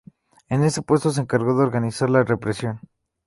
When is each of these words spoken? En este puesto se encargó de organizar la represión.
En 0.49 0.63
este 0.63 0.81
puesto 0.81 1.11
se 1.11 1.21
encargó 1.21 1.55
de 1.55 1.61
organizar 1.63 2.09
la 2.09 2.23
represión. 2.23 2.79